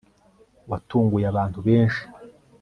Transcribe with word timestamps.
watunguye 0.69 1.25
abantu 1.31 1.57
benshi 1.67 2.03